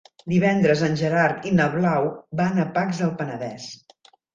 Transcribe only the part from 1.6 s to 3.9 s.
Blau van a Pacs del Penedès.